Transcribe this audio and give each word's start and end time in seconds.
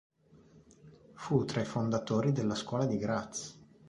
Fu 1.13 1.45
tra 1.45 1.61
i 1.61 1.65
fondatori 1.65 2.31
della 2.31 2.55
scuola 2.55 2.87
di 2.87 2.97
Graz. 2.97 3.59